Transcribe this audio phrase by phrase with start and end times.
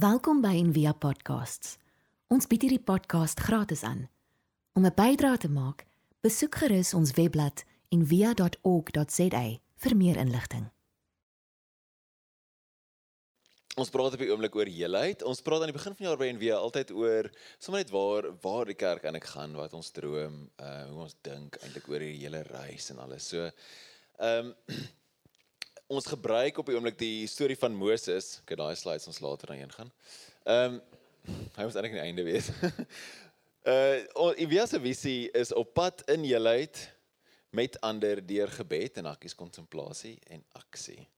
[0.00, 1.74] Welkom by Envia Podcasts.
[2.32, 4.06] Ons bied hierdie podcast gratis aan.
[4.78, 5.84] Om 'n bydrae te maak,
[6.24, 9.42] besoek gerus ons webblad en via.org.za
[9.82, 10.70] vir meer inligting.
[13.76, 15.22] Ons praat op die oomblik oor heelheid.
[15.22, 18.32] Ons praat aan die begin van die jaar by NW altyd oor sommer net waar
[18.40, 22.16] waar die kerk eintlik gaan, wat ons droom, uh hoe ons dink eintlik oor die
[22.24, 23.28] hele reis en alles.
[23.28, 23.50] So
[24.18, 24.54] ehm um,
[25.90, 28.36] ons gebruik op die oomblik die storie van Moses.
[28.44, 29.92] Okay, daai slides ons later dan heen gaan.
[30.46, 30.80] Ehm um,
[31.56, 32.46] hy was eintlik die einde wees.
[33.68, 36.78] uh se visie is op pad in heelheid
[37.50, 41.08] met ander deur gebed en akkies kontemplasie en aksie.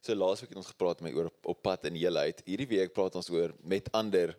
[0.00, 2.42] So laasweek het ons gepraat met oor op pad in heelheid.
[2.48, 4.34] Hierdie week praat ons oor met ander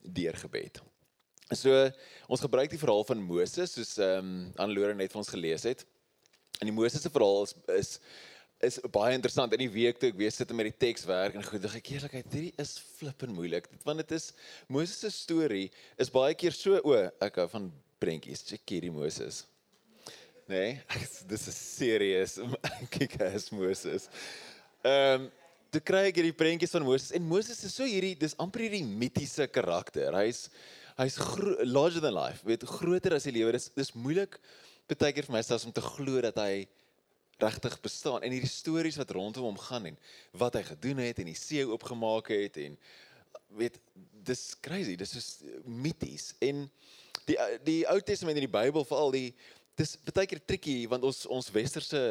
[0.00, 0.80] deur gebed.
[1.50, 1.90] So
[2.28, 5.82] ons gebruik die verhaal van Moses soos ehm um, Anlore net vir ons gelees het.
[6.60, 7.98] En die Moses se verhaal is is
[8.62, 9.52] is baie interessant.
[9.56, 11.90] In die week toe ek weer sit met die teks werk en goed, dink ek
[11.96, 13.66] eerlikheid, hierdie is flippend moeilik.
[13.86, 14.30] Want dit is
[14.70, 15.66] Moses se storie
[16.00, 17.68] is baie keer so o, ek hou van
[18.02, 18.44] prentjies.
[18.46, 19.42] Check hierdie Moses.
[20.50, 20.80] Nee,
[21.30, 22.38] dis is serious.
[22.94, 24.10] Kyk, hy's Moses.
[24.82, 25.30] Ehm um,
[25.72, 28.84] toe kry ek hierdie prentjies van Moses en Moses is so hierdie dis amper hierdie
[28.84, 30.12] mitiese karakter.
[30.20, 30.50] Hy's
[30.98, 31.16] hy's
[31.64, 32.44] larger than life.
[32.44, 33.54] Weet groter as die lewe.
[33.56, 34.36] Dis dis moeilik
[34.92, 36.66] baie keer vir my selfs om te glo dat hy
[37.42, 39.98] regtig bestaan en hierdie stories wat rondom hom gaan en
[40.42, 42.78] wat hy gedoen het en die see oopgemaak het en
[43.58, 43.78] weet
[44.22, 44.96] dis crazy.
[44.96, 45.28] Dis is
[45.66, 46.66] mities en
[47.28, 49.28] die die Ou Testament en die Bybel veral die
[49.78, 52.02] dis baie keer tricky want ons ons westerse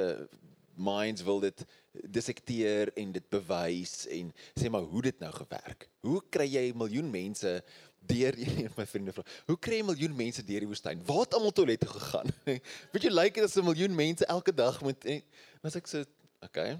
[0.81, 5.89] minds wil dit dissekteer en dit bewys en sê maar hoe dit nou gewerk.
[6.05, 7.63] Hoe kry jy 'n miljoen mense
[8.07, 9.25] deur een van my vriende vra.
[9.45, 11.03] Hoe kry jy miljoen mense deur die woestyn?
[11.05, 12.31] Waar het almal toilette gegaan?
[12.93, 15.21] weet jy lyk dit as 'n miljoen mense elke dag en
[15.63, 16.03] as ek so,
[16.41, 16.77] okay.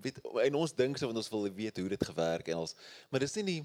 [0.00, 2.74] Weet en ons dink so want ons wil weet hoe dit gewerk en ons
[3.10, 3.60] maar dis nie die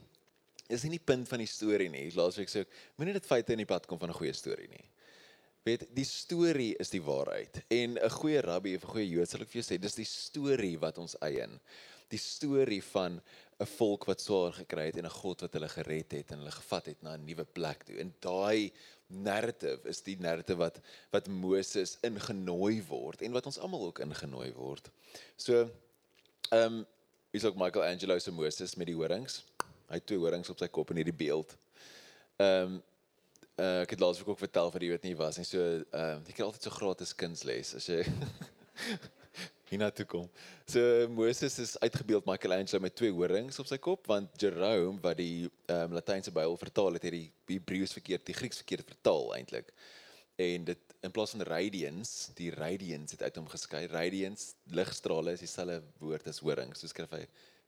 [0.67, 2.07] is nie die punt van die storie nie.
[2.15, 4.85] Laasweek sê ek, moenie dit feite in die pad kom van 'n goeie storie nie.
[5.65, 7.63] Weet, die storie is die waarheid.
[7.69, 10.05] En 'n goeie rabbi of 'n goeie Jood sal ek vir jou sê, dis die
[10.05, 11.59] storie wat ons eien.
[12.09, 13.21] Die storie van
[13.59, 16.51] 'n volk wat swaar gekry het en 'n God wat hulle gered het en hulle
[16.51, 17.97] gevat het na 'n nuwe plek toe.
[17.97, 18.71] En daai
[19.07, 20.79] narrative is die narrative wat
[21.11, 24.89] wat Moses ingenooi word en wat ons almal ook ingenooi word.
[25.37, 25.69] So
[26.49, 26.85] ehm um,
[27.31, 29.43] is ook Michael Angelo se Moses met die horings.
[29.87, 31.57] Hy het twee horings op sy kop in hierdie beeld.
[32.35, 32.83] Ehm um,
[33.59, 35.61] uh, ek het laasweek ook vertel vir jy weet nie was nie so
[35.95, 38.01] uh jy kry altyd so gratis kunsles as jy
[39.69, 40.29] hierna toe kom.
[40.69, 45.49] So Moses is uitgebeeld Michelangelo met twee horings op sy kop want Jerome wat die
[45.71, 49.71] um, Latynse Bybel vertaal het, het die Hebreëus verkeerd, die Grieks verkeerd vertaal eintlik.
[50.41, 53.85] En dit in plaas van radiance, die radiance het uit hom geskei.
[53.87, 56.81] Radiance, ligstrale is dieselfde woord as horings.
[56.81, 57.23] So skryf hy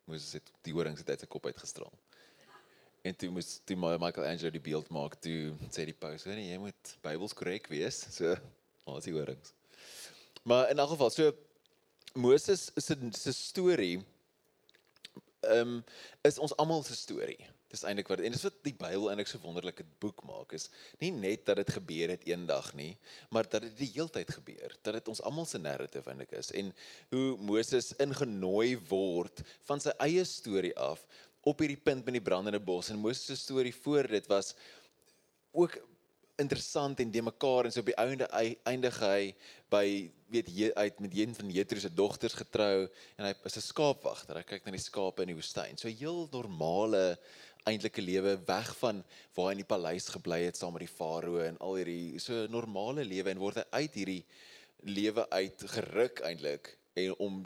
[0.08, 1.94] Moses het die horings uit sy kop uitgestraal.
[3.08, 6.58] En toe moes toe Michael Angelo die beeld maak, toe sê die paus, "Nee, jy
[6.60, 8.36] moet Bybels korrek wees." So,
[8.86, 9.54] al die horings.
[10.44, 11.32] Maar in elk geval, so
[12.18, 13.98] Moses se se storie
[15.48, 15.84] ehm um,
[16.26, 17.46] is ons almal se storie.
[17.72, 20.70] Dis eintlik wat en dis wat die Bybel eintlik so wonderlike boek maak is
[21.02, 22.94] nie net dat dit gebeur het eendag nie,
[23.30, 26.72] maar dat dit die heeltyd gebeur, dat dit ons almal se narrative eintlik is en
[27.14, 31.06] hoe Moses ingenooi word van sy eie storie af
[31.48, 34.56] op hierdie punt met die brandende bos en Moses se storie voor dit was
[35.52, 35.78] ook
[36.38, 38.28] interessant en de mekaar en so op die einde
[38.70, 39.34] eindig hy
[39.74, 39.86] by
[40.32, 42.88] weet jy uit met een van Jethro se dogters getrou
[43.18, 44.38] en hy is 'n skaapwagter.
[44.38, 45.78] Hy kyk na die skape in die woestyn.
[45.78, 47.18] So heel normale
[47.66, 49.04] eintlike lewe weg van
[49.36, 52.48] waar hy in die paleis gebly het saam met die farao en al hierdie so
[52.48, 54.24] normale lewe en word hy uit hierdie
[54.84, 57.46] lewe uit geruk eintlik en om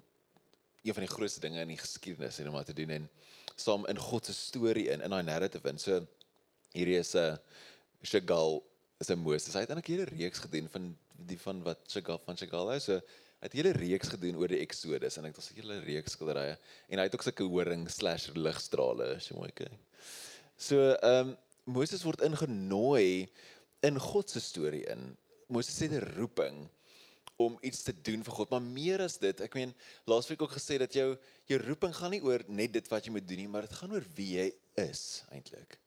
[0.83, 3.09] een van die grootste dinge in die geskiedenis en om wat te doen en
[3.55, 5.79] saam in God se storie in in daai narrative in.
[5.79, 6.05] So
[6.73, 7.39] hierdie is 'n
[8.01, 8.61] Chagall
[9.01, 9.53] is 'n Moses.
[9.53, 12.83] Hy het eintlik 'n hele reeks gedoen van die van wat Chagall van Chagall is.
[12.83, 12.93] So
[13.41, 16.11] hy het 'n hele reeks gedoen oor die Exodus en hy het 'n hele reeks
[16.11, 16.57] skilderye
[16.89, 19.71] en hy het ook sulke horing/ligstrale as jy mooi kyk.
[20.57, 23.29] So ehm um, Moses word ingenooi
[23.81, 25.17] in God se storie in.
[25.47, 26.69] Moses het 'n roeping
[27.37, 29.73] om iets te doen vir God, maar meer as dit, ek meen
[30.05, 33.27] laasweek ook gesê dat jou jou roeping gaan nie oor net dit wat jy moet
[33.27, 35.79] doen nie, maar dit gaan oor wie jy is eintlik.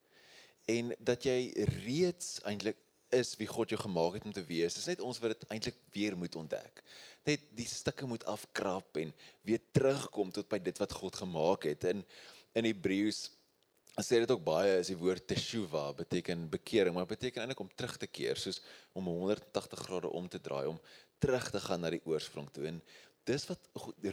[0.66, 1.52] En dat jy
[1.84, 2.76] reeds eintlik
[3.16, 4.74] is wie God jou gemaak het om te wees.
[4.74, 6.82] Dit is net ons wat dit eintlik weer moet ontdek.
[7.28, 11.88] Net die stukke moet afkrap en weer terugkom tot by dit wat God gemaak het.
[11.92, 12.04] In
[12.54, 13.24] in Hebreëus
[14.02, 17.96] sê dit ook baie is die woord teshuva beteken bekering, maar beteken eintlik om terug
[17.98, 18.60] te keer, soos
[18.92, 20.80] om 180 grade om te draai, om
[21.22, 22.80] terug te gaan na die oorsprong toe en
[23.28, 23.68] dis wat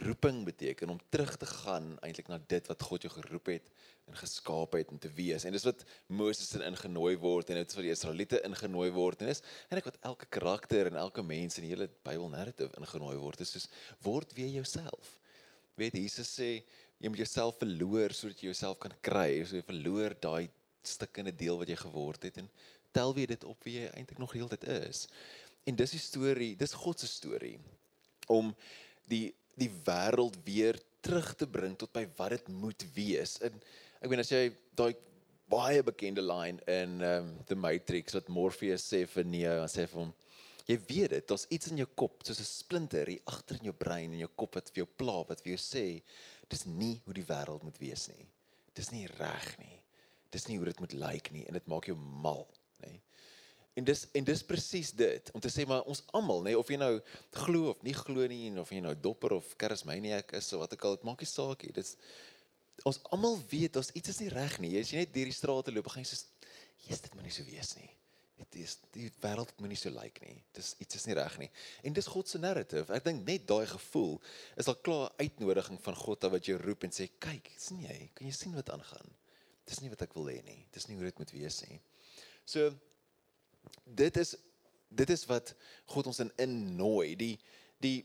[0.06, 3.68] roeping beteken om terug te gaan eintlik na dit wat God jou geroep het
[4.08, 5.44] en geskaap het om te wees.
[5.44, 9.22] En dis wat Moses in ingenooi word en dit is wat die Israeliete ingenooi word
[9.22, 13.18] en dis eintlik wat elke karakter en elke mens in die hele Bybel narrative ingenooi
[13.20, 13.42] word.
[13.42, 13.68] Dis soos
[14.06, 15.18] word weer jouself.
[15.80, 16.50] Weet Jesus sê
[17.02, 19.42] jy moet jouself verloor sodat jy jouself kan kry.
[19.44, 20.48] So jy verloor daai
[20.82, 22.48] stukkende deel wat jy geword het en
[22.92, 25.06] tel weer dit op wie jy eintlik nog heeltyd is.
[25.68, 27.58] En dis die storie, dis God se storie
[28.32, 28.50] om
[29.12, 29.28] die
[29.60, 33.36] die wêreld weer terug te bring tot by wat dit moet wees.
[33.44, 33.58] En
[34.00, 34.46] ek meen as jy
[34.78, 34.94] daai
[35.52, 40.06] baie bekende line in um The Matrix wat Morpheus sê vir Neo, hy sê vir
[40.06, 40.14] hom
[40.68, 43.74] jy weet dit, daar's iets in jou kop soos 'n splinter hier agter in jou
[43.74, 46.02] brein en jou kop wat vir jou pla, wat vir jou sê
[46.48, 48.26] dis nie hoe die wêreld moet wees nie.
[48.74, 49.78] Dis nie reg nie.
[50.30, 52.46] Dis nie hoe dit moet lyk nie en dit maak jou mal,
[52.84, 53.00] nê.
[53.74, 56.76] En dis en dis presies dit om te sê maar ons almal nê of jy
[56.80, 56.92] nou
[57.44, 60.76] glo of nie glo nie en of jy nou dopper of charismaniac is of wat
[60.76, 61.72] ook al dit maak nie saak nie.
[61.78, 61.96] Dis
[62.88, 64.74] ons almal weet ons iets is nie reg nie.
[64.76, 66.20] Jy net deur die strate loop, gaan jy sê
[66.82, 67.88] Jesus dit moet nie so wees nie.
[68.42, 70.34] Dit is die wêreld moet nie so lyk nie.
[70.56, 71.48] Dis iets is nie reg nie.
[71.86, 72.90] En dis God se narrative.
[72.92, 74.16] Ek dink net daai gevoel
[74.58, 78.28] is al klaar uitnodiging van God wat jou roep en sê kyk, sien jy, kan
[78.28, 79.14] jy sien wat aangaan?
[79.68, 80.58] Dis nie wat ek wil hê nie.
[80.74, 81.78] Dis nie hoe dit moet wees nie.
[82.44, 82.72] So
[83.84, 84.36] dit is
[84.92, 85.54] dit is wat
[85.88, 87.16] God ons in innooi.
[87.16, 87.36] Die
[87.80, 88.00] die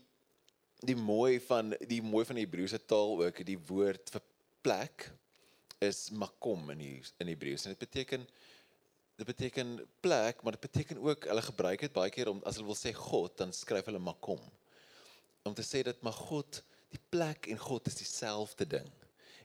[0.78, 4.22] die mooi van die mooi van die Hebreëse taal ook, die woord vir
[4.62, 5.08] plek
[5.84, 8.26] is makom in die in Hebreëus en dit beteken
[9.18, 12.70] dit beteken plek, maar dit beteken ook hulle gebruik dit baie keer om as hulle
[12.70, 14.38] wil sê God, dan skryf hulle makom.
[15.42, 16.60] Om te sê dat maar God,
[16.94, 18.86] die plek en God is dieselfde ding.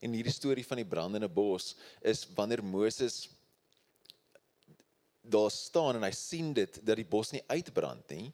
[0.06, 1.74] En hierdie storie van die brandende bos
[2.06, 3.24] is wanneer Moses
[5.24, 8.30] daar staan en hy sien dit dat die bos nie uitbrand nie,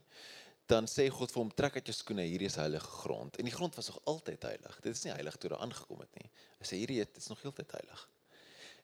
[0.69, 3.37] dan sê God vir hom trek uit jou skoene, hierdie is heilige grond.
[3.41, 4.75] En die grond was nog altyd heilig.
[4.83, 6.29] Dit is nie heilig toe daar aangekom het nie.
[6.59, 8.03] Hy sê hierdie is nog heeltyd heilig.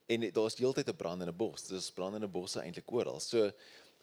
[0.09, 1.67] En daar's heeltyd 'n brandende bos.
[1.69, 3.19] Dis brandende bosse eintlik oral.
[3.19, 3.51] So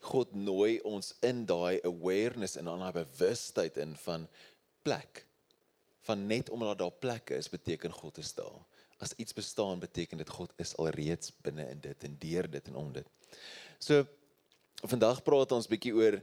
[0.00, 4.28] God nooi ons in daai awareness en dan daai bewustheid in van
[4.82, 5.26] plek.
[6.02, 8.62] Van net omdat daar plekke is, beteken God is daar.
[8.98, 12.76] As iets bestaan, beteken dit God is alreeds binne in dit en deur dit en
[12.76, 13.06] om dit.
[13.82, 14.04] So
[14.86, 16.20] vandag praat ons bietjie oor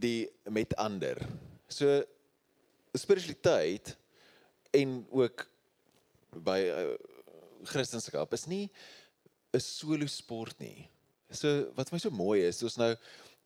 [0.00, 1.20] die met ander.
[1.68, 2.00] So
[2.96, 3.92] spiritualiteit
[4.74, 5.44] en ook
[6.44, 6.94] by uh,
[7.68, 8.70] Christendom is nie
[9.52, 10.88] 'n solo sport nie.
[11.30, 12.96] So wat my so mooi is, soos nou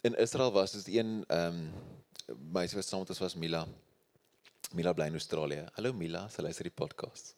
[0.04, 1.68] in Israel was, is een ehm
[2.28, 3.66] um, meisie wat saam met ons was Mila.
[4.72, 5.66] Mila bly in Australië.
[5.74, 7.34] Hallo Mila, sy luister die podcast.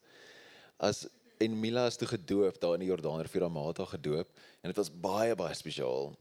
[0.78, 1.06] As
[1.40, 4.28] en Mila is toe gedoop daar in die Jordaanrivier aan Mata gedoop
[4.60, 6.12] en dit was baie baie spesiaal.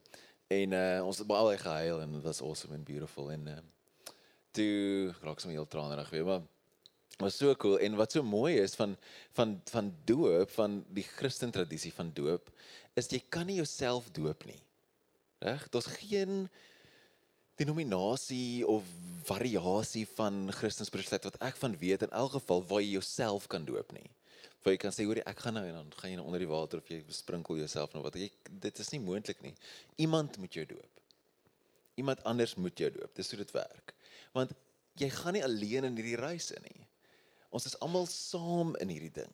[0.48, 3.58] En uh, ons het baie gehuil en dit was awesome and beautiful en uh,
[4.56, 6.46] toe raak sommer heel tranerig weer maar
[7.20, 8.96] was so cool en wat so mooi is van
[9.36, 12.48] van van doop van die Christen tradisie van doop
[12.96, 14.60] is jy kan nie jouself doop nie.
[15.44, 15.68] Reg?
[15.72, 16.48] Daar's geen
[17.60, 18.88] denominasie of
[19.28, 23.92] variasie van Christendom wat ek van weet in elk geval waar jy jouself kan doop
[23.92, 24.08] nie.
[24.64, 26.50] Waar jy kan sê hoor ek gaan nou en dan gaan jy nou onder die
[26.50, 28.30] water of jy besprinkel jouself nou wat jy
[28.66, 29.54] dit is nie moontlik nie.
[30.04, 31.04] Iemand moet jou doop.
[32.00, 33.14] Iemand anders moet jou doop.
[33.16, 33.94] Dis hoe dit werk.
[34.36, 34.52] Want
[35.00, 36.88] jy gaan nie alleen in hierdie reis in nie.
[37.56, 39.32] Ons is almal saam in hierdie ding.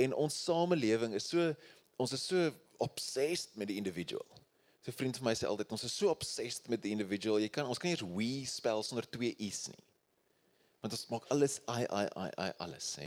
[0.00, 1.50] En ons samelewing is so
[2.02, 2.48] ons is so
[2.82, 4.26] obsessed met die individual.
[4.82, 7.38] So 'n vriend van my sê altyd ons is so obsessed met die individual.
[7.40, 9.84] Jy kan ons kan nie eens we spel sonder twee i's nie.
[10.84, 13.06] Want ons maak alles i i i i alles sê.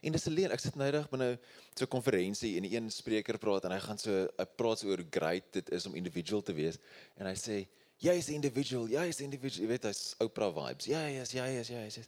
[0.00, 1.34] En dis alleen ek sit noudag by nou
[1.76, 5.04] so 'n konferensie en een spreker praat en hy gaan so hy praat so oor
[5.04, 6.78] hoe great dit is om individual te wees
[7.20, 7.66] en hy sê
[8.00, 10.88] jy is individual, jy is individual, jy weet hy's Oprah vibes.
[10.88, 12.04] Ja, ja, ja, ja, ja, ja.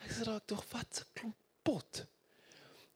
[0.00, 2.06] Ek sê raak tog wat 'n klomp pot.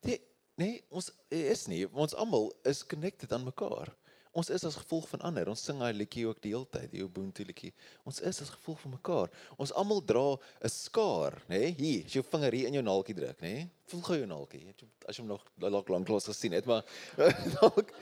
[0.01, 0.21] Die
[0.57, 3.93] nee, ons is nie, ons almal is connected aan mekaar.
[4.33, 5.49] Ons is as gevolg van ander.
[5.49, 7.73] Ons sing daai liedjie ook die hele tyd, die Ubuntu liedjie.
[8.05, 9.33] Ons is as gevolg van mekaar.
[9.57, 11.59] Ons almal dra 'n skaar, nê?
[11.59, 11.75] Nee?
[11.79, 13.55] Hier, as jou vinger hier in jou naaltjie druk, nê?
[13.55, 13.71] Nee?
[13.87, 14.75] Voel gou jou naaltjie.
[15.09, 16.85] As jy hom nog lank lank lank gesien het, maar
[17.61, 17.93] dalk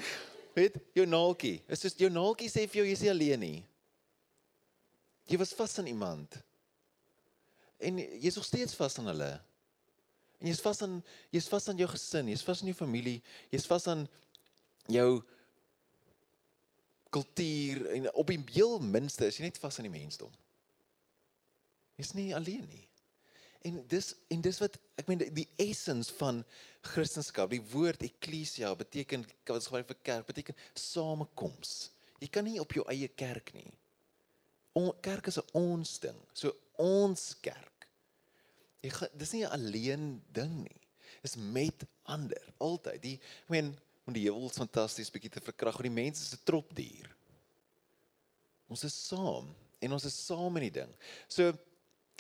[0.54, 1.62] weet jou naaltjie.
[1.66, 3.64] Dit is jou naaltjie sê vir jou jy's nie alleen nie.
[5.26, 6.38] Jy was vas aan iemand.
[7.78, 9.32] En jy's nog steeds vas aan hulle.
[10.40, 11.00] En jy's vas aan
[11.32, 14.04] jy's vas aan jou gesin, jy's vas aan jou familie, jy's vas aan
[14.92, 15.22] jou
[17.16, 20.32] kultuur en op die heel minste is jy net vas aan die mensdom.
[21.96, 22.84] Jy's nie alleen nie.
[23.66, 26.42] En dis en dis wat ek meen die essence van
[26.86, 31.72] Christendom, die woord ekklesia beteken wat ons gebruik vir kerk, beteken samekoms.
[32.22, 33.68] Jy kan nie op jou eie kerk nie.
[34.76, 36.20] On, kerk is 'n ons ding.
[36.32, 37.88] So ons kerk.
[38.82, 40.80] Jy dis nie 'n alleen ding nie.
[41.22, 43.02] Dis met ander, altyd.
[43.02, 46.44] Die ek meen, om die heuwels fantasties bietjie te verkrag, want die mens is 'n
[46.46, 47.10] tropdier.
[48.70, 50.92] Ons is saam en ons is saam in die ding.
[51.28, 51.52] So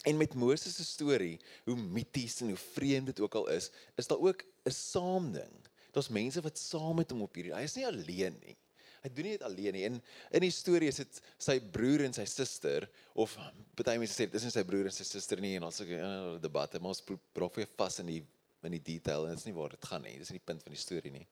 [0.04, 4.06] en met Moses se storie, hoe mities en hoe vreemd dit ook al is, is
[4.06, 5.54] daar ook 'n saam ding.
[5.92, 7.54] Daar's mense wat saam met hom op hierdie.
[7.54, 8.56] Hy is nie alleen nie.
[9.02, 9.84] Hy doen nie dit alleen nie.
[9.84, 13.36] En in die storie is dit sy broer en sy suster of
[13.74, 15.88] baie mense sê dit is nie sy broer en sy suster nie en ons het
[15.88, 18.26] 'n debat, maar ons probeer vas in die
[18.62, 20.18] in die detail en dit is nie waar dit gaan nie.
[20.18, 21.26] Dis nie die punt van die storie nie.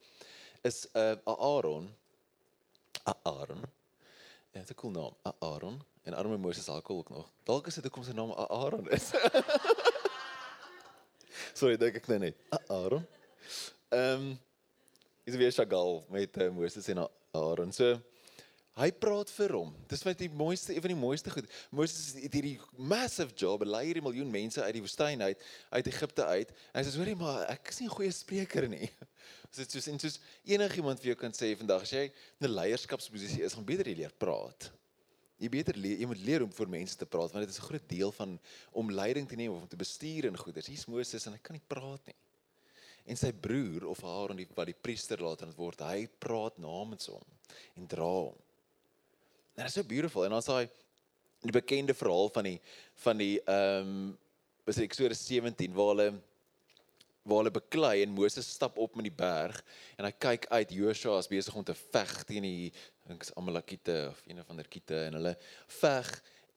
[0.65, 1.95] Is 'n uh, Aaron
[3.23, 3.65] Aaron
[4.55, 5.83] Ja, dit is 'n cool naam, Aaron.
[6.03, 7.31] En arme Moses alkohol ook nog.
[7.43, 9.11] Dalk is dit hoekom sy naam Aaron is.
[11.59, 12.37] Sorry, dink ek net.
[12.67, 13.07] Aaron.
[13.89, 14.41] Ehm um,
[15.25, 17.73] is weer Chagall met uh, Moses en Aaron.
[17.73, 18.01] So
[18.75, 19.75] hy praat vir hom.
[19.89, 21.51] Dis wat die mooiste, een van die mooiste goed.
[21.71, 26.25] Moses het hierdie massive job, lei hierdie miljoen mense uit die woestyn uit, uit Egipte
[26.25, 26.55] uit.
[26.73, 28.91] En hy sê, "Hoorie, maar ek is nie 'n goeie spreker nie."
[29.51, 33.45] So dit soos en soos enigiemand vir jou kan sê vandag as jy 'n leierskapsposisie
[33.45, 34.71] is, gaan beter jy leer praat.
[35.39, 37.69] Jy beter leer, jy moet leer om voor mense te praat want dit is 'n
[37.69, 38.39] groot deel van
[38.73, 40.67] om leiding te neem of om te bestuur in goeders.
[40.67, 42.17] Hier's Moses en hy kan nie praat nie.
[43.07, 47.25] En sy broer of Aaron die wat die priester later word, hy praat namens hom
[47.77, 48.37] en dra hom.
[49.55, 50.69] En dit is so beautiful en ons daai
[51.45, 52.61] die bekende verhaal van die
[53.05, 54.19] van die ehm um,
[54.65, 56.07] was Eksodus 17 waar hulle
[57.25, 59.61] waar hulle beklei en Moses stap op met die berg
[59.97, 62.71] en hy kyk uit Joshua is besig om te veg teen die
[63.09, 65.35] dink is Amalekite of een of ander kiete en hulle
[65.81, 66.11] veg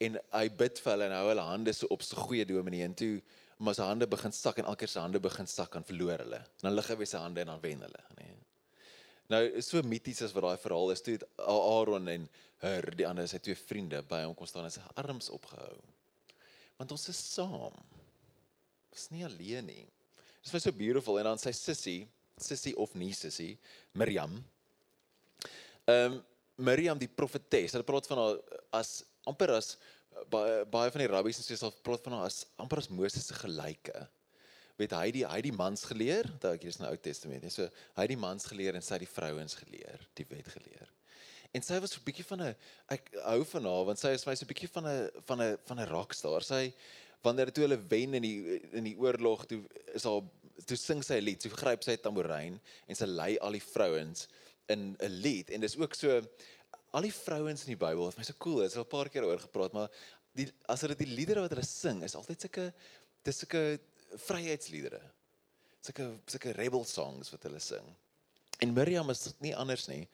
[0.07, 2.85] en hy bid vir hulle en hou hulle hande so op so goeie dominee.
[2.85, 3.15] En toe
[3.57, 6.43] maar sy hande begin sak en elke sy hande begin sak en verloor hulle.
[6.59, 8.33] En dan lig hy weer sy hande en dan wen hulle nê
[9.27, 11.01] nou is so mities as wat daai verhaal is.
[11.03, 12.29] Toe Aaron en
[12.63, 15.75] Hur die ander sy twee vriende by hom kon staan en sy arms opgehou.
[16.79, 17.75] Want ons is saam.
[18.89, 19.83] Ons is nie alleen nie
[20.47, 22.05] Dit was so beautiful en dan sy sussie,
[22.39, 23.57] sussie of nie sussie,
[23.99, 24.37] Miriam.
[25.83, 26.21] Ehm um,
[26.57, 27.75] Miriam die profetes.
[27.75, 28.37] Hulle praat van haar
[28.79, 29.73] as amper as
[30.31, 33.27] baie baie van die rabbies en so sal praat van haar as amper as Moses
[33.27, 34.05] se gelyke.
[34.79, 37.49] Weet hy die hy die mans geleer, dat ek hier is in die Ou Testament.
[37.51, 37.67] So
[37.99, 40.87] hy die mans geleer en sy die vrouens geleer, die wet geleer.
[41.51, 42.55] En sy was 'n bietjie van 'n
[42.95, 45.41] ek hou van haar want sy is vir my so 'n bietjie van 'n van
[45.41, 46.41] 'n van 'n rockstar.
[46.41, 46.71] Sy
[47.21, 49.61] wanneer toe hulle wen in die in die oorlog toe
[49.95, 50.21] is haar
[50.65, 54.27] toe sing sy 'n lied, sy gryp sy tamboerijn en sy lei al die vrouens
[54.67, 56.21] in 'n lied en dis ook so
[56.91, 59.09] al die vrouens in die Bybel, vir my so cool, dit is al 'n paar
[59.09, 59.89] keer oor gepraat, maar
[60.33, 62.73] die as hulle die liedere wat hulle sing is altyd sulke
[63.23, 63.79] dis sulke
[64.27, 65.01] vryheidsliedere.
[65.83, 67.85] Sulke sulke rebel songs wat hulle sing.
[68.63, 70.07] En Miriam is nie anders nie.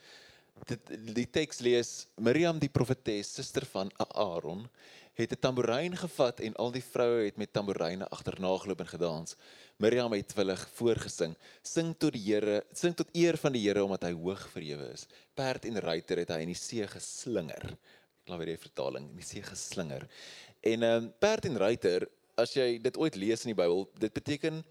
[0.70, 4.68] Dit die teks lees Miriam die profetes, suster van Aaron,
[5.14, 9.36] het 'n tamboerijn gevat en al die vroue het met tamboeryne agterna geloop en gedans.
[9.78, 11.38] Miriam het willig voorgesing.
[11.62, 15.06] Sing tot die Here, sing tot eer van die Here omdat hy hoog verhewe is.
[15.34, 17.78] Perd en ruiter het hy in die see geslinger.
[18.26, 20.08] Laat weer die vertaling, in die see geslinger.
[20.62, 24.14] En ehm um, perd en ruiter, as jy dit ooit lees in die Bybel, dit
[24.14, 24.64] beteken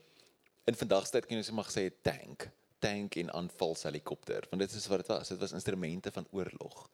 [0.64, 4.74] in vandag se tyd kan jy sê mag sê tank, tank en aanvalshelikopter, want dit
[4.74, 5.28] is wat dit was.
[5.28, 6.88] Dit was instrumente van oorlog.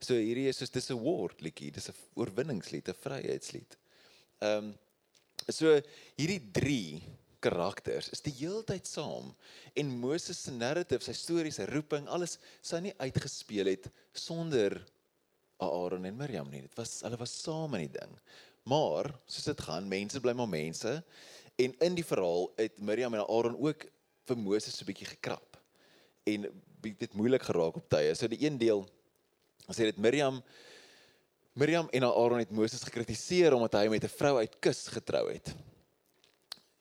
[0.00, 3.76] So hierdie is soos dis 'n war liedjie, dis 'n oorwinningslied, 'n vryheidslied.
[4.40, 4.78] Ehm um,
[5.48, 5.80] so
[6.16, 7.02] hierdie 3
[7.40, 9.34] karakters is die heeltyd saam
[9.74, 14.76] en Moses se narrative, sy stories, sy roeping, alles sou nie uitgespeel het sonder
[15.60, 16.62] Aaron en Miriam nie.
[16.62, 18.12] Dit was hulle was saam in die ding.
[18.68, 21.02] Maar soos dit gaan, mense bly maar mense
[21.60, 23.84] en in die verhaal het Miriam en Aaron ook
[24.28, 25.58] vir Moses so 'n bietjie gekrap
[26.24, 26.48] en
[26.80, 28.14] dit moeilik geraak op tye.
[28.14, 28.86] So die een deel
[29.70, 30.40] Ons sê dit Miriam
[31.54, 35.54] Miriam en Aaron het Moses gekritiseer omdat hy met 'n vrou uit Kus getrou het.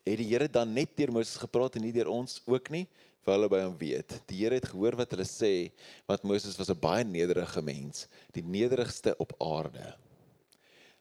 [0.06, 2.88] Het die Here dan net deur Moses gepraat en nie deur ons ook nie?
[3.22, 4.22] Vir hulle by hom weet.
[4.26, 5.72] Die Here het gehoor wat hulle sê,
[6.08, 9.96] want Moses was 'n baie nederige mens, die nederigste op aarde.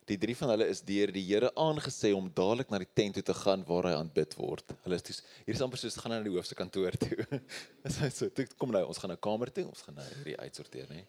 [0.04, 3.22] Die drie van hulle is deur die Here aangesê om dadelik na die tent toe
[3.22, 4.64] te gaan waar hy aanbid word.
[4.84, 7.26] Hulle is dis hier is amper soos gaan na die hoofse kantoor toe.
[7.82, 8.28] Dis so,
[8.58, 11.04] kom nou, ons gaan na 'n kamer toe, ons gaan nou hierdie uitsorteer, nê.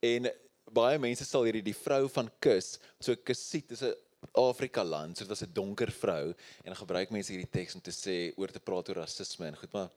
[0.00, 0.30] En
[0.72, 3.94] baie mense sal hierdie die vrou van Kus, so Kusiet is 'n
[4.34, 7.90] Afrika land, so dit was 'n donker vrou en gebruik mense hierdie teks om te
[7.90, 9.90] sê oor te praat oor rasisme en goed, maar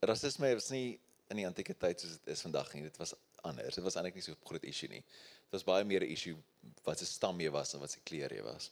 [0.00, 0.98] rasisme was nie
[1.30, 2.82] in die antieke tyd soos dit is vandag nie.
[2.82, 3.74] Dit was anders.
[3.74, 5.02] Dit was eintlik nie so 'n groot issue nie.
[5.02, 6.36] Dit was baie meer 'n issue
[6.84, 8.70] wat se stam jy was en wat se kleur jy was.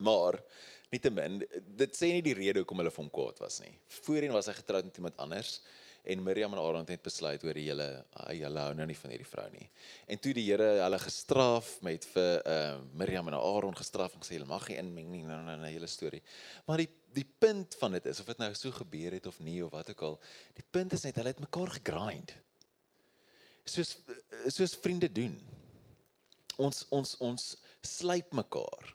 [0.00, 0.42] Maar
[0.90, 1.38] nietemin,
[1.76, 3.78] dit sê nie die rede hoekom hulle vir hom kwaad was nie.
[3.88, 5.60] Voorheen was hy getroud met iemand anders
[6.02, 7.86] En Miriam en Aaron het besluit oor die hele
[8.28, 9.66] hulle hou nou nie van hierdie vrou nie.
[10.06, 14.38] En toe die Here hulle gestraf met vir uh, Miriam en Aaron gestraf en gesê
[14.38, 16.22] hulle mag nie inmeng nie nou nou 'n hele storie.
[16.66, 19.64] Maar die die punt van dit is of dit nou so gebeur het of nie
[19.64, 20.20] of wat ook al,
[20.54, 22.34] die punt is net hulle het mekaar gegrind.
[23.64, 23.96] Soos
[24.46, 25.34] soos vriende doen.
[26.56, 28.94] Ons ons ons slyp mekaar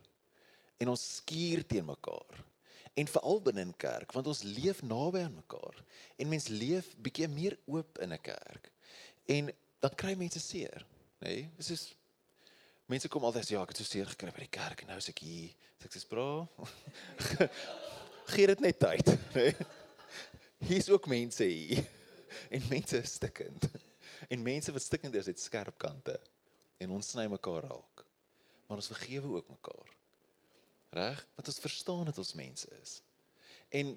[0.77, 2.43] en ons skuur teen mekaar.
[2.93, 5.79] En veral binne in kerk, want ons leef naby aan mekaar
[6.15, 8.71] en mens leef bietjie meer oop in 'n kerk.
[9.25, 10.85] En dan kry mense seer,
[11.19, 11.27] nê?
[11.27, 11.49] Nee?
[11.57, 11.95] Dis is
[12.85, 14.97] mense kom altyd sê ja, ek het so seer gekry by die kerk en nou
[14.97, 15.55] is ek hier.
[15.83, 16.47] Ek sê bra.
[18.33, 19.49] Gee dit net tyd, nê?
[19.49, 19.67] Nee?
[20.63, 21.83] Hier's ook mense hier.
[22.49, 23.67] En mense is stikkend.
[24.29, 26.15] En mense wat stikkend is, het skerp kante.
[26.81, 28.05] En ons sny mekaar raak.
[28.67, 29.91] Maar ons vergewe ook mekaar
[30.93, 31.19] reg?
[31.35, 33.01] Want ons verstaan dat ons mense is.
[33.69, 33.95] En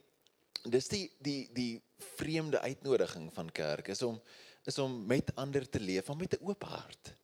[0.70, 1.82] dis die die die
[2.16, 4.20] vreemde uitnodiging van kerk is om
[4.66, 7.14] is om met ander te leef, om met 'n oop hart.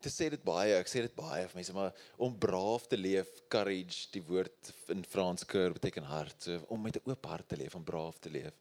[0.00, 3.28] Dit sê dit baie, ek sê dit baie vir mense, maar om braaf te leef,
[3.48, 7.56] courage, die woord in Frans keur beteken hart, so om met 'n oop hart te
[7.56, 8.52] leef, om braaf te leef.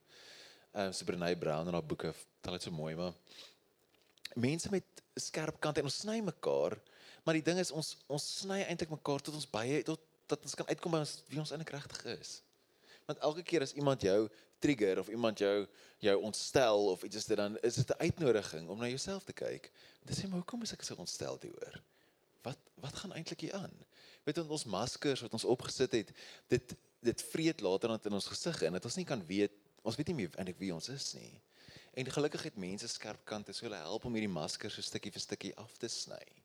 [0.74, 3.14] Ehm um, so Brené Brown in haar boeke, tel dit so mooi, maar
[4.36, 4.84] mense met
[5.16, 6.80] skerp kante en ons sny mekaar
[7.24, 10.02] Maar die ding is ons ons sny eintlik mekaar tot ons baie tot
[10.32, 12.42] dat ons kan uitkom by ons wie ons eintlik regtig is.
[13.08, 14.28] Want elke keer as iemand jou
[14.64, 15.68] trigger of iemand jou
[16.04, 19.34] jou ontstel of iets is dit dan is dit 'n uitnodiging om na jouself te
[19.34, 19.72] kyk.
[20.06, 21.82] Dit sê maar hoekom is ek so ontstel hieroor?
[22.42, 23.76] Wat wat gaan eintlik hier aan?
[24.24, 26.12] Weet ons ons maskers wat ons opgesit het,
[26.48, 29.52] dit dit vreet later dan in ons gesig in dat ons nie kan weet
[29.82, 31.42] ons weet nie meer eintlik wie ons is nie.
[31.94, 35.22] En gelukkig het mense skerp kante so hulle help om hierdie maskers so stukkie vir
[35.22, 36.43] stukkie af te sny.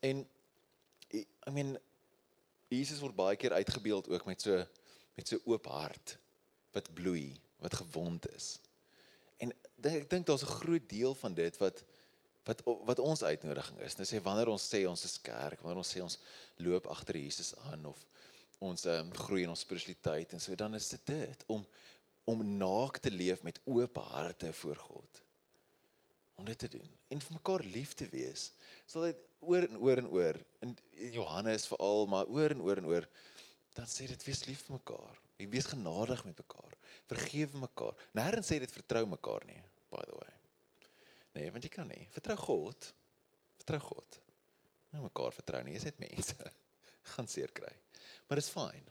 [0.00, 0.26] En
[1.12, 1.76] I mean
[2.68, 4.64] Jesus word baie keer uitgebeeld ook met so
[5.16, 6.18] met so oop hart
[6.76, 8.58] wat bloei, wat gewond is.
[9.40, 11.84] En ek dink daar's 'n groot deel van dit wat
[12.46, 13.94] wat wat ons uitnodiging is.
[13.94, 16.18] Dit sê wanneer ons sê ons is kerk, wanneer ons sê ons
[16.62, 18.04] loop agter Jesus aan of
[18.58, 21.66] ons um, groei in ons spiritualiteit en so dan is dit dit om
[22.26, 25.22] om naak te leef met oop harte voor God.
[26.34, 28.50] Om dit te doen en vir mekaar lief te wees.
[28.86, 30.76] Sal dit oor en oor en oor in
[31.12, 33.08] Johannes veral maar oor en oor en oor
[33.76, 35.18] dan sê dit wees lief vir mekaar.
[35.36, 36.76] Jy wees genadig met mekaar.
[37.10, 37.98] Vergewe mekaar.
[38.16, 39.58] Nêrens sê dit vertrou mekaar nie,
[39.92, 40.32] by the way.
[41.36, 42.06] Nee, want jy kan nie.
[42.14, 42.88] Vertrou God.
[43.60, 44.18] Vertrou God.
[44.94, 45.74] Nie mekaar vertrou nie.
[45.76, 46.52] Jy's net mense.
[47.12, 47.72] gaan seer kry.
[48.26, 48.88] Maar dit is fyn.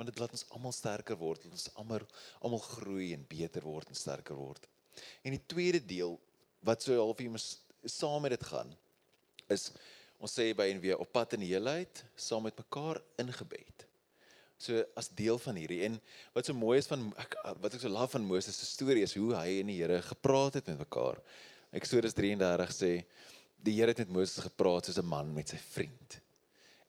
[0.00, 1.44] Want dit laat ons almal sterker word.
[1.52, 2.06] Ons almal
[2.40, 4.64] almal groei en beter word en sterker word.
[5.20, 6.16] En die tweede deel
[6.64, 7.36] wat so half hier
[7.92, 8.72] saam met dit gaan
[9.52, 9.70] is
[10.22, 13.86] ons sê by en weer op pad in die heelheid saam met mekaar ingebed.
[14.62, 15.98] So as deel van hierdie en
[16.36, 17.34] wat so mooi is van ek
[17.64, 20.60] wat ek so lief van Moses se storie is hoe hy en die Here gepraat
[20.60, 21.18] het met mekaar.
[21.74, 22.92] Eksodus 33 sê
[23.66, 26.20] die Here het met Moses gepraat soos 'n man met sy vriend.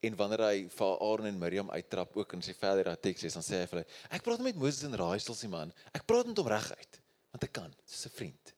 [0.04, 3.44] En wanneer hy vir Aaron en Miriam uittrap ook in sy verdere teks is dan
[3.44, 5.74] sê hy vir hulle ek praat met Moses en raaisels die man.
[5.94, 7.00] Ek praat met hom reguit
[7.32, 8.54] want ek kan soos 'n vriend.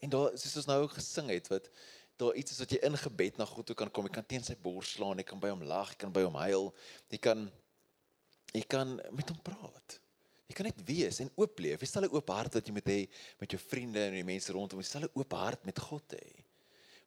[0.00, 1.68] En daar soos ons nou gesing het wat
[2.22, 4.06] daar iets is wat jy in gebed na God toe kan kom.
[4.08, 6.38] Jy kan teen sy bors slaan, jy kan by hom lag, jy kan by hom
[6.44, 6.70] huil.
[7.12, 7.44] Jy kan
[8.52, 9.98] jy kan met hom praat.
[10.50, 11.80] Jy kan net wees en oop leef.
[11.80, 13.00] Jy stel 'n oop hart wat jy met hê
[13.40, 14.80] met jou vriende en die mense rondom.
[14.80, 16.44] Jy stel 'n oop hart met God hê.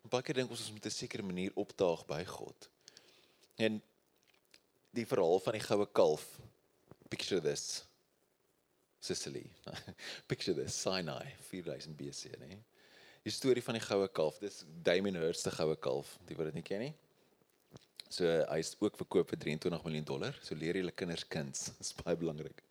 [0.04, 2.70] En baie keer dink ons ons moet 'n sekere manier opdaag by God.
[3.58, 3.82] En
[4.92, 6.40] die verhaal van die goue kalf.
[7.10, 7.86] Picture this.
[9.00, 9.52] Sicily.
[10.30, 12.64] Picture this Sinai 4000 BC, nee
[13.26, 14.38] die storie van die goue kalf.
[14.42, 16.14] Dis Damien Hirst se goue kalf.
[16.30, 16.94] Die wat dit nie ken nie.
[18.14, 20.38] So hy is ook verkoop vir 23 miljoen dollar.
[20.46, 21.72] So leer julle kinders kuns.
[21.80, 22.62] Dis baie belangrik.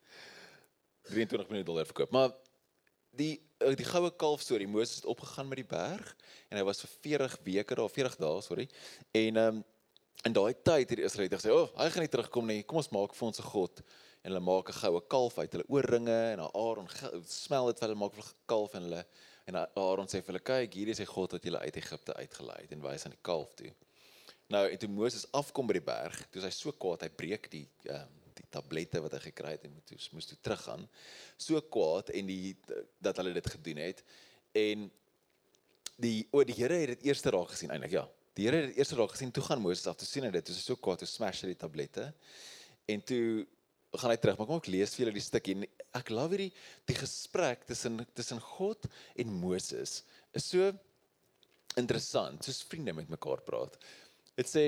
[1.11, 2.15] 23 miljoen dollar verkoop.
[2.15, 2.31] Maar
[3.19, 6.15] die eh, die goue kalf storie, Moses het opgegaan met die berg
[6.49, 8.69] en hy was vir 40 weke daar, 40 dae, sorry.
[9.11, 9.63] En ehm um,
[10.25, 12.63] in daai tyd het die Israeliete gesê, "O, oh, hy gaan nie terugkom nie.
[12.65, 13.83] Kom ons maak vir ons 'n god."
[14.23, 16.89] En hulle maak 'n goue kalf uit hulle oorringe en Aaron
[17.29, 19.05] smel dit vir hulle maak vir 'n kalf en hulle
[19.45, 22.61] En Aaron sê vir hulle: "Kyk, hier is die God wat julle uit Egipte uitgelei
[22.63, 23.73] het en wys aan die kalf toe."
[24.53, 27.65] Nou, en toe Moses afkom by die berg, toe hy so kwaad, hy breek die
[27.93, 28.05] uh,
[28.35, 30.85] die tablette wat hy gekry het en moet toe moes toe teruggaan.
[31.39, 32.57] So kwaad en die
[33.03, 34.03] dat hulle dit gedoen het
[34.59, 34.89] en
[36.03, 38.05] die o, die Here het dit eers raak gesien eintlik, ja.
[38.35, 40.51] Die Here het dit eers raak gesien toe gaan Moses af te sien en dit
[40.51, 42.09] is so kwaad, toe smash hy die tablette.
[42.91, 43.47] En toe
[44.01, 45.55] gaan hy terug, maar kom ek lees vir julle die stukkie.
[45.97, 46.51] Ek love hierdie
[46.89, 48.89] die gesprek tussen tussen God
[49.21, 50.03] en Moses
[50.35, 50.73] is so
[51.79, 53.79] interessant, soos vriende met mekaar praat.
[54.39, 54.67] Dit sê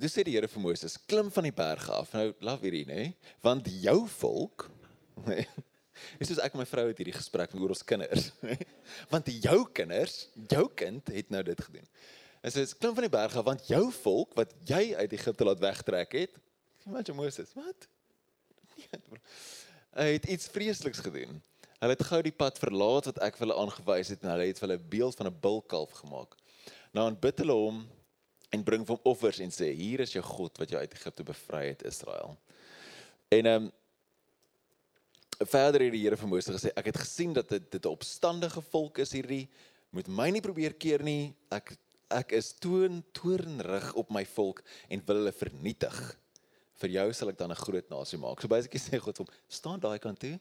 [0.00, 2.12] dis sê die Here vir Moses, klim van die berg af.
[2.16, 3.06] Nou love hierdie, nê?
[3.44, 4.68] Want jou volk,
[5.28, 5.44] nê?
[6.20, 8.28] Dis soos ek en my vrou het hierdie gesprek oor ons kinders.
[9.12, 11.88] want jou kinders, jou kind het nou dit gedoen.
[12.44, 15.62] En so is klim van die berge want jou volk wat jy uit Egipte laat
[15.64, 16.36] wegtrek het,
[16.92, 17.88] wat jy Moses, wat?
[19.96, 21.38] Hy het iets vreesliks gedoen.
[21.80, 24.58] Hulle het gou die pad verlaat wat ek vir hulle aangewys het en hulle het
[24.60, 26.36] vir hulle 'n beeld van 'n bulkalf gemaak.
[26.92, 27.86] Nou aanbid hulle hom
[28.50, 31.66] en bring hom offers en sê hier is jou God wat jou uit Egipte bevry
[31.68, 32.38] het Israel.
[33.28, 33.72] En ehm um,
[35.44, 38.98] verder het die Here vir Moses gesê ek het gesien dat dit 'n opstandige volk
[38.98, 39.48] is hierdie
[39.90, 41.76] moet my nie probeer keer nie ek
[42.10, 46.16] ek is toon toornrig op my volk en wil hulle vernietig
[46.82, 48.40] vir jou sal ek dan 'n groot nasie maak.
[48.40, 50.38] So basically sê God hom staan daai kant toe.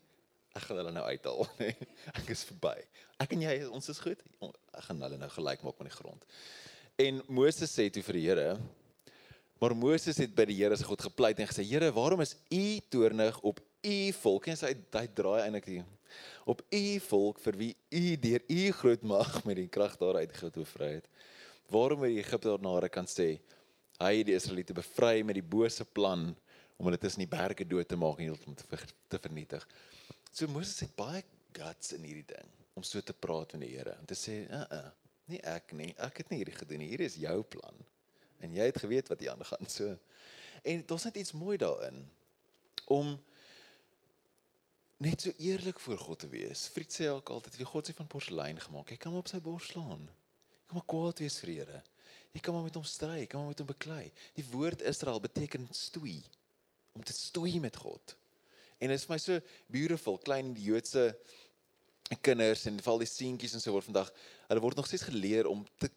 [0.56, 1.76] Ek gaan hulle nou uithaal nê
[2.14, 2.80] ek is verby.
[3.20, 4.20] Ek en jy ons is goed.
[4.74, 6.26] Ek gaan hulle nou gelyk maak met die grond.
[6.98, 8.60] En Moses sê toe vir die Here
[9.60, 12.80] Maar Moses het by die Here se God gepleit en gesê: "Here, waarom is U
[12.90, 15.84] toornig op U volk?" En hy hy draai eintlik die
[16.46, 20.34] op U volk vir wie U deur U groot mag met die krag daar uit
[20.34, 21.08] gevry het.
[21.72, 23.40] Waarom het die Egiptenare kan sê
[24.02, 26.28] hy die Israeliete bevry met die bose plan
[26.76, 29.64] om hulle tussen die berge dood te maak en heeltemal te, ver, te vernietig.
[30.32, 31.24] So Moses het baie
[31.56, 34.66] guts in hierdie ding om so te praat met die Here en te sê, "Uh
[34.76, 34.92] uh,
[35.32, 35.94] nie ek nie.
[35.98, 36.90] Ek het nie hierdie gedoen nie.
[36.92, 37.86] Hier is jou plan."
[38.46, 39.70] en jy het geweet wat hier aangaan.
[39.70, 39.98] So
[40.66, 42.06] en daar's net iets mooi daarin
[42.86, 43.16] om
[44.98, 46.68] net so eerlik voor God te wees.
[46.74, 48.90] Friet sê ook altyd wie God se van porselein gemaak.
[48.90, 50.08] Jy kan hom op sy bors slaan.
[50.08, 51.82] Jy kan maar kwaad wees vir Here.
[52.36, 54.10] Jy kan maar met hom stry, kan maar met hom beklei.
[54.36, 56.20] Die woord Israel beteken stoei.
[56.96, 58.16] Om te stoei met God.
[58.78, 59.40] En dit is vir my so
[59.72, 61.14] beautiful klein die Joodse
[62.22, 64.12] kinders en val die seentjies en so word vandag
[64.50, 65.90] hulle word nog steeds geleer om te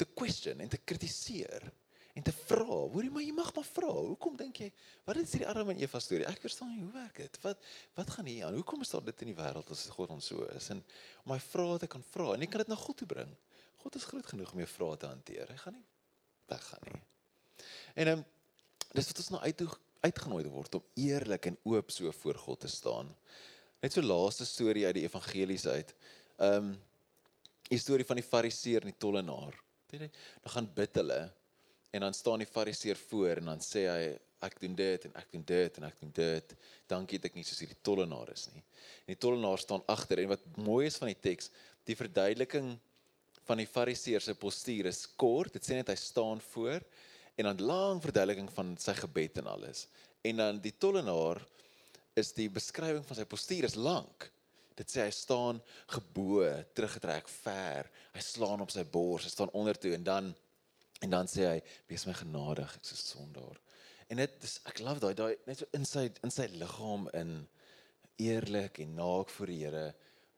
[0.00, 1.68] te question en te kritiseer
[2.12, 2.64] en te vra.
[2.92, 3.92] Hoorie, maar jy mag maar vra.
[3.92, 4.68] Hoekom dink jy?
[5.08, 6.26] Wat is hierdie Adam en Eva storie?
[6.28, 7.38] Ek verstaan nie hoe werk dit.
[7.44, 7.62] Wat
[7.96, 8.56] wat gaan hier aan?
[8.58, 10.68] Hoekom is daar dit in die wêreld as God ons so is?
[10.74, 10.82] En
[11.22, 13.32] om my vrae te kan vra en ek kan dit na God toe bring.
[13.82, 15.50] God is groot genoeg om jou vrae te hanteer.
[15.50, 15.88] Hy gaan nie
[16.52, 17.02] weggaan nie.
[18.02, 18.22] En um,
[18.92, 19.66] dis wat ons nou uit
[20.02, 23.12] uitgenooi word om eerlik en oop so voor God te staan.
[23.82, 25.94] Net so laaste storie uit die evangelies uit.
[26.38, 26.72] Ehm um,
[27.72, 29.54] die storie van die fariseer en die tollenaar.
[29.88, 30.10] Dan
[30.52, 31.20] gaan bid hulle
[31.92, 34.04] En dan staan die fariseer voor en dan sê hy
[34.42, 36.54] ek doen dit en ek doen dit en ek doen dit.
[36.88, 38.62] Dankie dat ek nie soos hierdie tollenaar is nie.
[39.04, 41.50] En die tollenaar staan agter en wat mooi is van die teks,
[41.84, 42.72] die verduideliking
[43.48, 45.54] van die fariseer se postuur is kort.
[45.56, 46.84] Dit sê net hy staan voor
[47.36, 49.86] en dan lang verduideliking van sy gebed en alles.
[50.22, 51.40] En dan die tollenaar
[52.18, 54.28] is die beskrywing van sy postuur is lank.
[54.76, 55.58] Dit sê hy staan
[55.92, 56.44] gebo,
[56.76, 57.88] teruggetrek, ver.
[58.14, 60.32] Hy slaan op sy bors, hy staan ondertoe en dan
[61.02, 61.58] En dan sê hy,
[61.90, 63.58] wees my genadig, ek is sondaar.
[64.12, 67.32] En dit is ek love daai daai net so in sy in sy liggaam in
[68.22, 69.86] eerlik en naak voor die Here.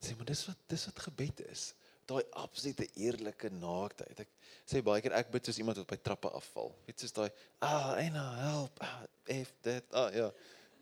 [0.01, 1.67] Sê maar dis wat dis wat gebed is.
[2.09, 4.25] Daai absolute eerlike naaktheid.
[4.25, 6.73] Ek sê baie keer ek bid soos iemand wat by trappe afval.
[6.88, 7.31] Weet soos daai
[7.64, 10.31] ah en ah help ah, if that ah ja.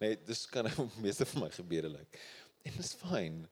[0.02, 0.66] Nee, dis kan
[1.04, 2.22] meeste van my gebeure lyk.
[2.66, 3.42] En dis fyn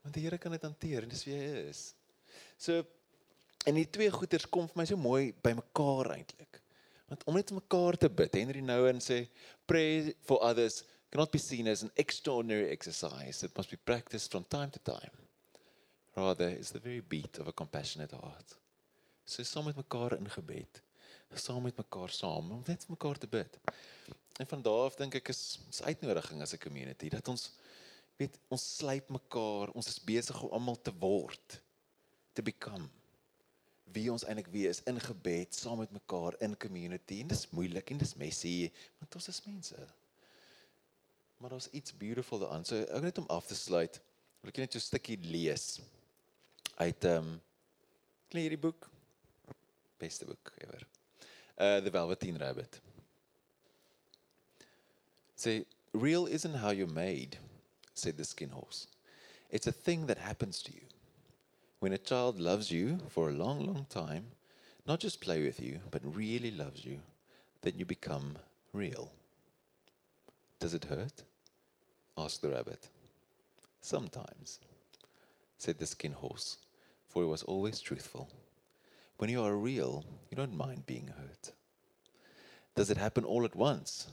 [0.00, 1.90] want die Here kan dit hanteer en dis wie hy is.
[2.56, 2.80] So
[3.68, 6.60] En die twee goeters kom vir my so mooi bymekaar eintlik.
[7.10, 9.24] Want om net mekaar te bid, Henry Nouwen sê
[9.68, 13.42] pray for others cannot be seen as an extraordinary exercise.
[13.44, 15.12] It must be practiced from time to time.
[16.14, 18.56] Rather is the very beat of a compassionate heart.
[19.24, 20.82] So saam met mekaar in gebed.
[21.34, 23.58] Saam met mekaar saam om net mekaar te bid.
[24.36, 27.50] En van daardie af dink ek is ons uitnodiging as 'n community dat ons
[28.16, 31.60] weet ons slyp mekaar, ons is besig om almal te word,
[32.32, 32.88] to become
[33.92, 37.90] wie ons eintlik wie is in gebed saam met mekaar in community en dis moeilik
[37.90, 38.70] en dis messy
[39.00, 39.86] want ons is mense.
[41.40, 42.64] Maar daar's iets beautiful daaraan.
[42.64, 44.00] So ek net om af te sluit,
[44.42, 45.80] wil ek net 'n stukkie lees
[46.80, 47.40] uit ehm um,
[48.28, 48.88] ken hierdie boek?
[50.00, 50.86] Beste boek ever.
[51.56, 52.80] Uh The Velveteen Rabbit.
[55.34, 57.36] Say real isn't how you're made,
[57.94, 58.86] said the skin horse.
[59.50, 60.86] It's a thing that happens to you.
[61.80, 64.24] When a child loves you for a long, long time,
[64.86, 67.00] not just play with you, but really loves you,
[67.60, 68.38] then you become
[68.72, 69.12] real.
[70.58, 71.24] Does it hurt?
[72.16, 72.88] asked the rabbit.
[73.82, 74.60] Sometimes,
[75.58, 76.58] said the skin horse,
[77.10, 78.30] for he was always truthful.
[79.18, 81.52] When you are real, you don't mind being hurt.
[82.74, 84.06] Does it happen all at once?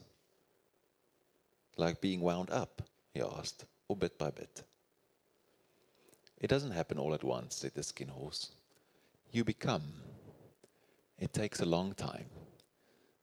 [1.78, 2.82] Like being wound up?
[3.14, 4.64] he asked, or bit by bit.
[6.40, 8.52] It doesn't happen all at once, said the skin horse.
[9.32, 9.94] You become.
[11.20, 12.26] It takes a long time.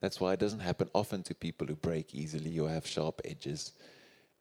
[0.01, 3.73] That's why it doesn't happen often to people who break easily or have sharp edges,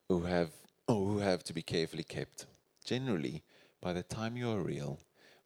[0.10, 0.52] who have
[0.88, 2.46] or who have to be carefully kept.
[2.84, 3.44] Generally,
[3.82, 5.00] by the time you are real,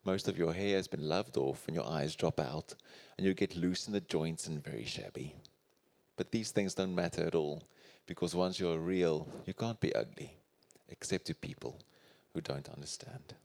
[0.08, 2.74] most of your hair has been loved off and your eyes drop out,
[3.18, 5.36] and you get loose in the joints and very shabby.
[6.16, 7.62] But these things don't matter at all,
[8.06, 10.32] because once you're real, you can't be ugly,
[10.88, 11.78] except to people
[12.34, 13.36] who don't understand.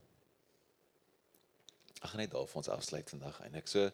[2.02, 3.68] Ek net daar vir ons afsluit vandag eintlik.
[3.70, 3.90] So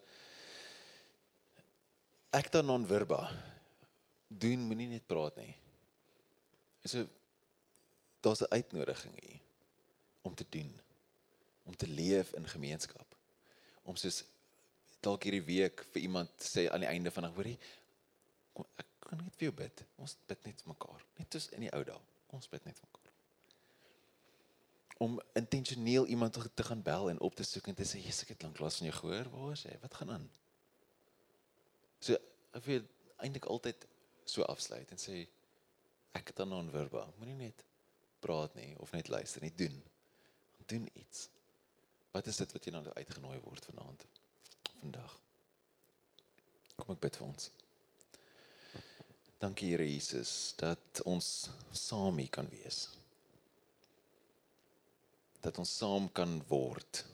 [2.32, 3.22] acta non verba.
[4.28, 5.54] Doen moenie net praat nie.
[6.84, 7.06] So
[8.20, 9.40] daar's 'n uitnodiging hier
[10.22, 10.72] om te doen,
[11.68, 13.16] om te leef in gemeenskap.
[13.84, 14.22] Om soos
[15.04, 17.58] dalk hierdie week vir iemand sê aan die einde van dag, hoorie,
[18.56, 19.84] kom ek kan net vir jou bid.
[20.00, 22.00] Ons bid net vir mekaar, net soos in die ou dae.
[22.36, 23.14] Ons bid net vir mekaar.
[25.04, 28.34] Om intentioneel iemand te, gaan bel en op te soek en te sê, "Jesus, ek
[28.34, 29.30] het lanklaas van jou gehoor.
[29.30, 29.78] Waar is jy?
[29.80, 30.30] Wat gaan aan?"
[32.00, 32.16] So
[32.52, 32.82] ek wil
[33.16, 33.86] eintlik altyd
[34.24, 35.28] so afsluit en sê
[36.12, 37.12] ek het dan non-verba.
[37.18, 37.64] Moenie net
[38.20, 39.82] praat nie of net luister nie, doen.
[40.66, 41.28] Doen iets.
[42.18, 44.00] Wat is dit wat jy nou uitgenooi word vanaand?
[44.80, 45.12] Vandag.
[46.74, 47.44] Kom ek bid vir ons.
[49.38, 51.28] Dankie Here Jesus dat ons
[51.70, 52.80] saam hier kan wees.
[55.46, 57.04] Dat ons saam kan word.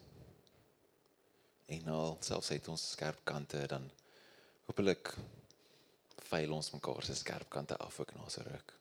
[1.77, 3.91] En al selfs het ons skerp kante dan
[4.71, 5.13] hopelik
[6.31, 8.73] veil ons mekaar se skerp kante af ook na se ruk.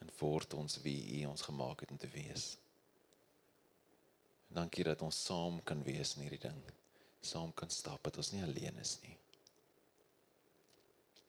[0.00, 2.54] En word ons wie U ons gemaak het om te wees.
[4.50, 6.58] Dankie dat ons saam kan wees in hierdie ding.
[7.22, 9.14] Saam kan stap dat ons nie alleen is nie.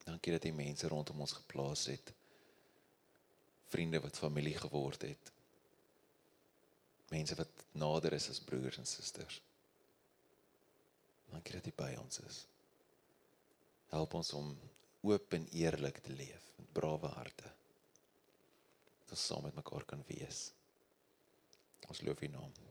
[0.08, 2.14] Dankie dat jy mense rondom ons geplaas het.
[3.70, 5.32] Vriende wat familie geword het.
[7.12, 9.38] Mense wat nader is as broers en susters.
[11.32, 12.42] Dankie dat jy by ons is.
[13.92, 14.50] Help ons om
[15.06, 17.54] oop en eerlik te leef met brawe harte.
[19.06, 20.50] Dat ons saam met mekaar kan wees.
[21.92, 22.71] Ons loof U naam.